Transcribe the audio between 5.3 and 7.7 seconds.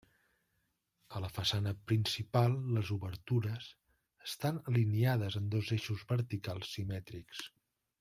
en dos eixos verticals simètrics.